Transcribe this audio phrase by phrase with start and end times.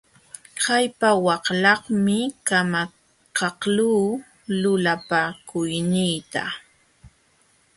[0.61, 2.17] Kallpawanlaqmi
[2.47, 4.01] kamakaqluu
[4.61, 6.43] lulapakuyniita.